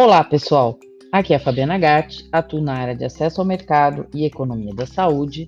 [0.00, 0.78] Olá, pessoal.
[1.10, 4.86] Aqui é a Fabiana Gatti, atuo na área de acesso ao mercado e economia da
[4.86, 5.44] saúde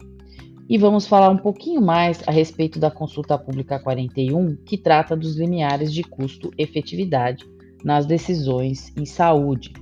[0.69, 5.37] e vamos falar um pouquinho mais a respeito da consulta pública 41, que trata dos
[5.37, 7.47] limiares de custo-efetividade
[7.85, 9.73] nas decisões em saúde.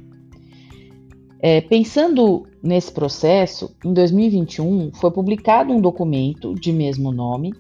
[1.41, 7.55] É, pensando nesse processo, em 2021 foi publicado um documento de mesmo nome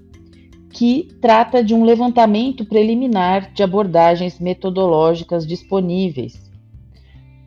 [0.71, 6.48] que trata de um levantamento preliminar de abordagens metodológicas disponíveis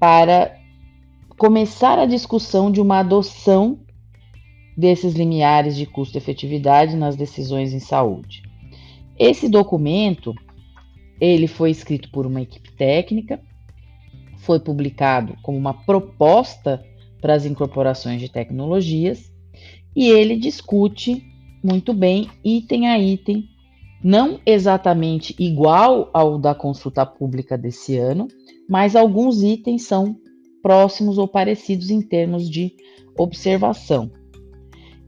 [0.02, 0.58] para
[1.38, 3.80] começar a discussão de uma adoção
[4.76, 8.42] desses limiares de custo-efetividade nas decisões em saúde.
[9.18, 10.34] Esse documento,
[11.20, 13.40] ele foi escrito por uma equipe técnica
[14.42, 16.84] foi publicado como uma proposta
[17.22, 19.32] para as incorporações de tecnologias
[19.96, 21.24] e ele discute
[21.64, 23.48] muito bem, item a item,
[24.04, 28.28] não exatamente igual ao da consulta pública desse ano,
[28.68, 30.16] mas alguns itens são
[30.62, 32.74] próximos ou parecidos em termos de
[33.18, 34.12] observação.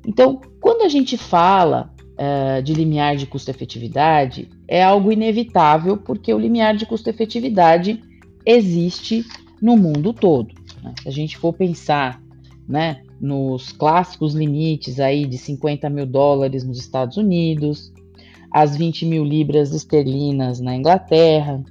[0.05, 6.39] Então, quando a gente fala uh, de limiar de custo-efetividade, é algo inevitável, porque o
[6.39, 8.01] limiar de custo-efetividade
[8.45, 9.23] existe
[9.61, 10.53] no mundo todo.
[10.83, 10.93] Né?
[11.01, 12.21] Se a gente for pensar
[12.67, 17.92] né, nos clássicos limites aí de 50 mil dólares nos Estados Unidos,
[18.53, 21.63] as 20 mil libras esterlinas na Inglaterra,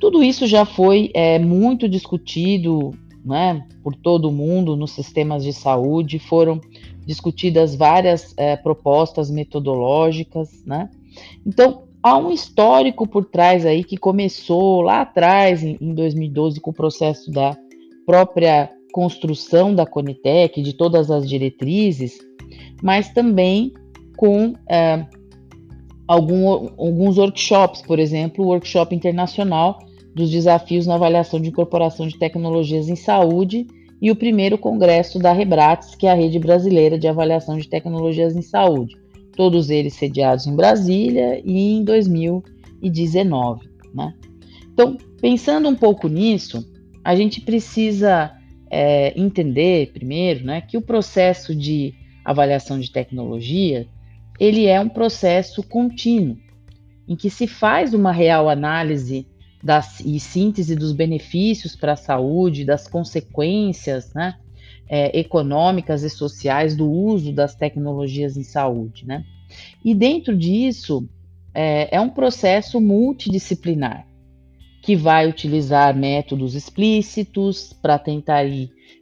[0.00, 6.18] tudo isso já foi é, muito discutido né, por todo mundo nos sistemas de saúde,
[6.18, 6.60] foram
[7.04, 10.88] discutidas várias é, propostas metodológicas, né?
[11.44, 16.70] Então, há um histórico por trás aí que começou lá atrás, em, em 2012, com
[16.70, 17.56] o processo da
[18.06, 22.18] própria construção da Conitec, de todas as diretrizes,
[22.82, 23.72] mas também
[24.16, 25.06] com é,
[26.08, 29.78] algum, alguns workshops, por exemplo, o Workshop Internacional
[30.14, 33.66] dos Desafios na Avaliação de Incorporação de Tecnologias em Saúde
[34.00, 38.34] e o primeiro congresso da Rebrates, que é a Rede Brasileira de Avaliação de Tecnologias
[38.34, 38.96] em Saúde
[39.38, 43.68] todos eles sediados em Brasília e em 2019.
[43.94, 44.12] Né?
[44.72, 46.68] Então, pensando um pouco nisso,
[47.04, 48.32] a gente precisa
[48.68, 51.94] é, entender primeiro né, que o processo de
[52.24, 53.86] avaliação de tecnologia
[54.38, 56.36] ele é um processo contínuo,
[57.06, 59.26] em que se faz uma real análise
[60.04, 64.36] e síntese dos benefícios para a saúde, das consequências né,
[64.88, 69.24] é, econômicas e sociais do uso das tecnologias em saúde, né?
[69.84, 71.08] E dentro disso
[71.54, 74.06] é, é um processo multidisciplinar
[74.82, 78.44] que vai utilizar métodos explícitos para tentar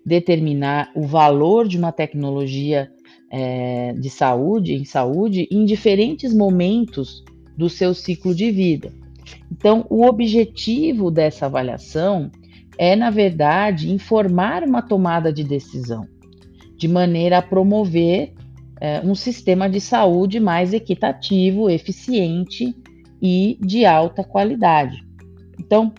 [0.04, 2.90] determinar o valor de uma tecnologia
[3.30, 7.24] é, de saúde, em saúde, em diferentes momentos
[7.56, 8.92] do seu ciclo de vida.
[9.50, 12.30] Então, o objetivo dessa avaliação
[12.78, 16.06] é, na verdade, informar uma tomada de decisão,
[16.76, 18.34] de maneira a promover
[18.80, 22.74] é, um sistema de saúde mais equitativo, eficiente
[23.20, 25.02] e de alta qualidade.
[25.58, 25.92] Então,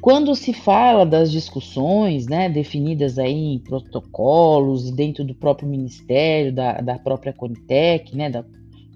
[0.00, 6.52] quando se fala das discussões, né, definidas aí em protocolos e dentro do próprio Ministério,
[6.52, 8.44] da, da própria Conitec, né, da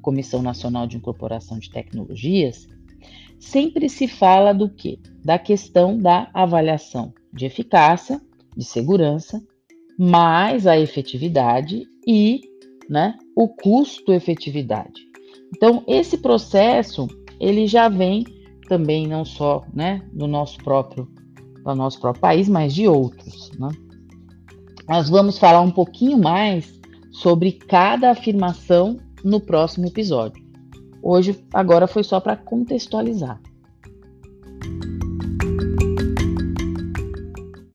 [0.00, 2.68] Comissão Nacional de Incorporação de Tecnologias,
[3.38, 4.98] sempre se fala do que?
[5.24, 8.20] Da questão da avaliação de eficácia,
[8.56, 9.42] de segurança,
[9.98, 12.40] mais a efetividade e
[12.88, 15.00] né, o custo-efetividade.
[15.54, 17.06] Então, esse processo
[17.40, 18.24] ele já vem
[18.72, 21.06] também não só né, do nosso próprio
[21.62, 23.52] do nosso próprio país, mas de outros.
[23.58, 23.68] Né?
[24.88, 26.80] Nós vamos falar um pouquinho mais
[27.12, 30.42] sobre cada afirmação no próximo episódio.
[31.02, 33.38] Hoje, agora foi só para contextualizar.